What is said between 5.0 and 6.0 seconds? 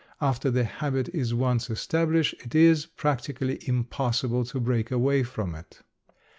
from it.